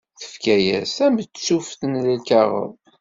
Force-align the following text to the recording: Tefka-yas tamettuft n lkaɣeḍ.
Tefka-yas 0.19 0.91
tamettuft 0.97 1.81
n 1.85 1.93
lkaɣeḍ. 2.15 2.73